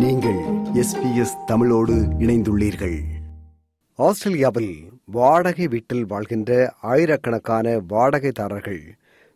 [0.00, 0.38] நீங்கள்
[0.74, 3.00] எஸ்பிஎஸ் தமிழோடு இணைந்துள்ளீர்கள்.
[3.94, 8.80] ஆஸ்திரேலியாவில் வாடகை வீட்டில் வாழ்கின்ற ஆயிரக்கணக்கான வாடகைதாரர்கள்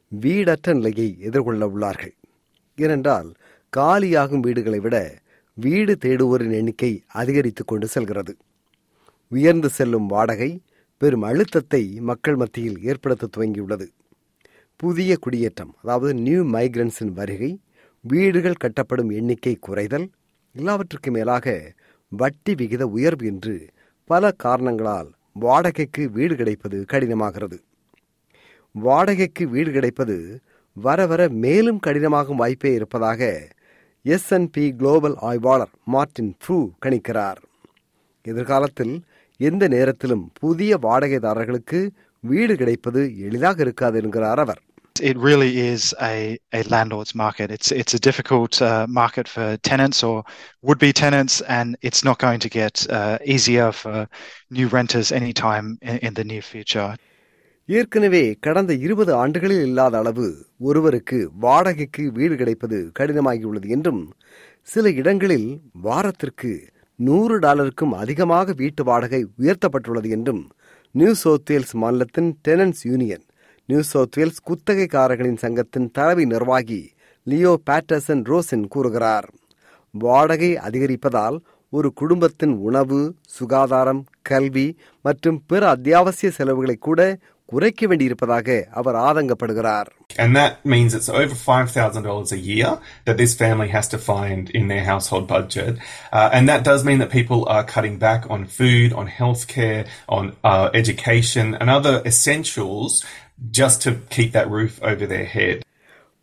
[0.09, 2.11] வீடற்ற நிலையை எதிர்கொள்ள உள்ளார்கள்.
[2.77, 3.35] ஏனென்றால்
[3.77, 5.19] காலியாகும் வீடுகளை விட
[5.55, 8.37] வீடு தேடுவோரின் எண்ணிக்கை அதிகரித்துக் கொண்டு செல்கிறது.
[9.29, 10.63] உயர்ந்து செல்லும் வாடகை
[10.97, 13.87] பெரும் அழுத்தத்தை மக்கள் மத்தியில் ஏற்படுத்த துவங்கியுள்ளது.
[14.77, 17.61] புதிய குடியேற்றம் அதாவது நியூ மைக்ரன்ஸின் வருகை
[18.01, 20.09] வீடுகள் கட்டப்படும் எண்ணிக்கை குறைதல்
[20.57, 21.73] எல்லாவற்றுக்கு மேலாக
[22.09, 23.69] வட்டி விகித உயர்வு என்று
[24.05, 27.59] பல காரணங்களால் வாடகைக்கு வீடு கிடைப்பது கடினமாகிறது.
[28.73, 30.41] வாடகைக்கு வீடு கிடைப்பது
[30.73, 33.49] வர வர மேலும் கடினமாகும் வாய்ப்பே இருப்பதாக
[34.03, 37.37] எஸ் பி குளோபல் ஆய்வாளர் மார்டின் ஃப்ரூ கணிக்கிறார்.
[38.23, 39.03] எதிர்காலத்தில்
[39.37, 41.89] எந்த நேரத்திலும் புதிய வாடகைதாரர்களுக்கு
[42.21, 44.63] வீடு கிடைப்பது எளிதாக இருக்காது என்கிறார் அவர்.
[44.97, 47.51] It really is a, a landlord's market.
[47.51, 50.23] It's it's a difficult uh, market for tenants or
[50.63, 54.07] would-be tenants, and it's not going to get uh, easier for
[54.51, 56.91] new renters anytime in, in the near future.
[57.69, 60.27] ஏற்கனவே கடந்த இருபது ஆண்டுகளில் இல்லாத அளவு
[60.61, 64.03] ஒருவருக்கு வாடகைக்கு வீடு கிடைப்பது கடினமாகியுள்ளது என்றும்
[64.69, 65.49] சில இடங்களில்
[65.87, 66.53] வாரத்திற்கு
[66.99, 70.43] நூறு டாலருக்கும் அதிகமாக வீட்டு வாடகை உயர்த்தப்பட்டுள்ளது என்றும்
[70.95, 73.25] நியூ சவுத் வேல்ஸ் மாநிலத்தின் tenants union
[73.69, 76.81] New South Wales குத்தகைக்காரர்களின் சங்கத்தின் தலைமை நிர்வாகி
[77.27, 79.29] லியோ பேட்டர்சன் ரோசன் கூறுகிறார்
[79.95, 81.37] வாடகை அதிகரிப்பதால்
[81.73, 82.99] ஒரு குடும்பத்தின் உணவு
[83.39, 84.67] சுகாதாரம் கல்வி
[85.05, 87.01] மற்றும் பிற அத்தியாவசிய செலவுகளை கூட
[87.49, 92.71] குறைக்க வேண்டியிருப்பதாக அவர் ஆதங்கப்படுகிறார் And that means it's over $5,000 a year
[93.07, 95.73] that this family has to find in their household budget.
[96.13, 100.25] Uh, and that does mean that people are cutting back on food, on healthcare, on
[100.45, 102.93] uh, education, and other essentials
[103.53, 105.57] just to keep that roof over their head.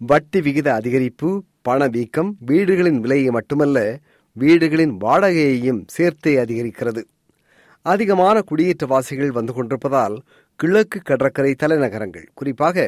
[0.01, 1.29] வட்டி விகித அதிகரிப்பு
[1.65, 3.79] பணவீக்கம் வீடுகளின் விலையை மட்டுமல்ல
[4.35, 7.01] வீடுகளின் வாடகையையும் சேர்த்தே அதிகரிக்கிறது
[7.85, 10.15] அதிகமான குடியேற்றவாசிகள் வந்து கொண்டிருப்பதால்
[10.60, 12.84] கிழக்கு கடற்கரை தலைநகரங்கள் குறிப்பாக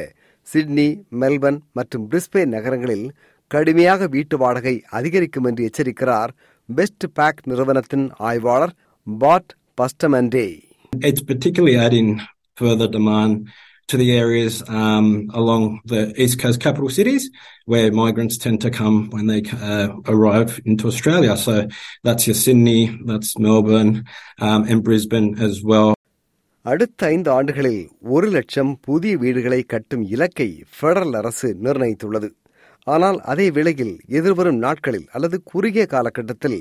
[0.47, 0.87] சிட்னி
[1.21, 3.07] மெல்பர்ன் மற்றும் பிரிஸ்பேன் நகரங்களில்
[3.51, 6.31] கடுமையாக வீட்டு வாடகை அதிகரிக்கும் என்று எச்சரிக்கிறார்
[6.69, 8.75] பெஸ்ட் பேக் நிறுவனத்தின் ஆய்வாளர்
[9.07, 10.47] பாட் பஸ்டமண்டே
[11.09, 12.07] It's particularly adding
[12.57, 13.33] further demand
[13.89, 17.23] to the areas um, along the east coast capital cities
[17.65, 21.35] where migrants tend to come when they uh, arrive into Australia.
[21.37, 21.53] So
[22.03, 23.93] that's your Sydney, that's Melbourne,
[24.39, 25.89] um, and Brisbane as well.
[26.64, 30.46] அடுத்த ஐந்து ஆண்டுகளில் ஒரு லட்சம் புதிய வீடுகளை கட்டும் இலக்கை
[30.78, 32.28] federal அரசு நிர்ணயித்துள்ளது
[32.86, 36.60] ஆனால் அதே வேளையில் எதிர்வரும் நாட்களில் அல்லது குறுகிய காலகட்டத்தில்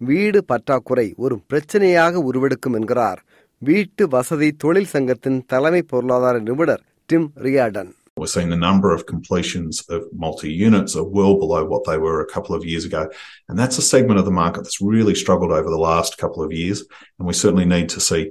[0.00, 3.20] வீடு பற்றாக்குறை ஒரு பிரச்சனையாக உருவெடுக்கும் என்கிறார்
[3.62, 9.74] வீட்டு வசதி தொழில் சங்கத்தின் தலைமை பொருளாதார நிபுணர் Tim Reardon We're seeing the number of completions
[9.94, 13.02] of multi units are well below what they were a couple of years ago.
[13.48, 16.52] And that's a segment of the market that's really struggled over the last couple of
[16.54, 16.80] years.
[17.16, 18.22] And we certainly need to see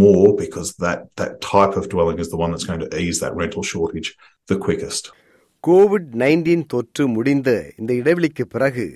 [0.00, 3.34] more because that, that type of dwelling is the one that's going to ease that
[3.40, 4.08] rental shortage
[4.50, 5.04] the quickest.
[5.66, 8.86] COVID nineteen தொற்று முடிந்த இந்த இடைவெளிக்கு பிறகு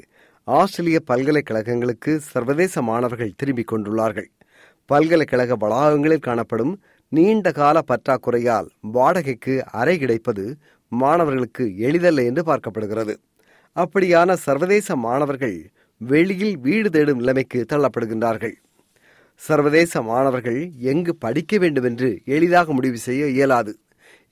[0.45, 4.29] ஆஸ்திரேலிய பல்கலைக்கழகங்களுக்கு சர்வதேச மாணவர்கள் திரும்பிக் கொண்டுள்ளார்கள்.
[4.91, 6.75] பல்கலைக்கழக வளாகங்களில் காணப்படும்
[7.09, 10.45] நீண்ட கால பற்றாக்குறையால் வாடகைக்கு அறை கிடைப்பது
[10.89, 13.17] மாணவர்களுக்கு எளிதல்ல என்று பார்க்கப்படுகிறது.
[13.77, 15.57] அப்படியான சர்வதேச மாணவர்கள்
[15.99, 18.57] வெளியில் வீடு தேடும் நிலைமைக்கு தள்ளப்படுகின்றார்கள்.
[19.43, 20.61] சர்வதேச மாணவர்கள்
[20.93, 23.73] எங்கு படிக்க வேண்டும் என்று எளிதாக முடிவு செய்ய இயலாது.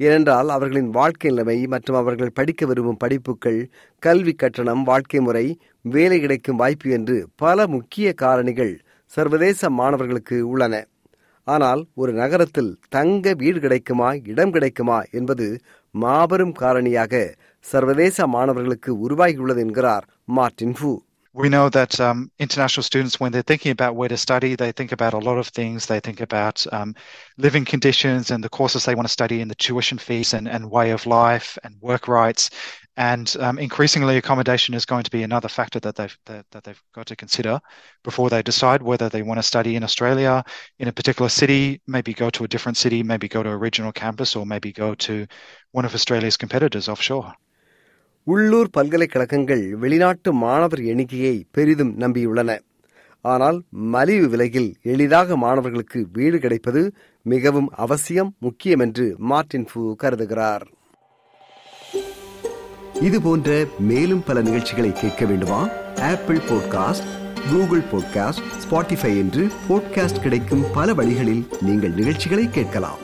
[0.01, 3.61] ஏனென்றால் அவர்களின் வாழ்க்கை நிலைமை மற்றும் அவர்கள் படிக்க விரும்பும் படிப்புகள்
[4.03, 5.45] கல்வி கட்டணம் வாழ்க்கை முறை
[5.95, 8.75] வேலை கிடைக்கும் வாய்ப்பு என்று பல முக்கிய காரணிகள்
[9.13, 10.75] சர்வதேச மாணவர்களுக்கு உள்ளன.
[11.47, 15.47] ஆனால் ஒரு நகரத்தில் தங்க வீடு கிடைக்குமா இடம் கிடைக்குமா என்பது
[15.95, 17.25] மாபெரும் காரணியாக
[17.65, 20.91] சர்வதேச மாணவர்களுக்கு உருவாகியுள்ளது என்கிறார் Martin Fu
[21.37, 24.93] We know that um, international students, when they're thinking about where to study, they think
[24.93, 25.85] about a lot of things.
[25.85, 26.95] They think about um,
[27.39, 30.71] living conditions and the courses they want to study and the tuition fees and, and
[30.71, 32.51] way of life and work rights.
[32.97, 36.83] And um, increasingly, accommodation is going to be another factor that they've that, that they've
[36.95, 37.61] got to consider
[38.05, 40.45] before they decide whether they want to study in Australia
[40.79, 43.91] in a particular city, maybe go to a different city, maybe go to a regional
[43.91, 45.27] campus, or maybe go to
[45.73, 47.35] one of Australia's competitors offshore.
[48.27, 52.59] உள்ளூர் பல்கலைக்கழகங்கள் வெளிநாட்டு மாணவர் எண்ணிக்கையை பெரிதும் நம்பியுள்ளன.
[53.21, 56.93] ஆனால் மலிவு விலையில் எளிதாக மாணவர்களுக்கு வீடு கிடைப்பது
[57.23, 60.65] மிகவும் அவசியம் முக்கியம் என்று மார்டின் ஃபூ கருதுகிறார்.
[63.01, 65.69] இது போன்ற மேலும் பல நிகழ்ச்சிகளை கேட்க வேண்டுமா?
[66.01, 67.09] Apple podcast
[67.51, 73.04] Google podcast Spotify என்று போட்காஸ்ட் கிடைக்கும் பல வழிகளில் நீங்கள் நிகழ்ச்சிகளை கேட்கலாம்.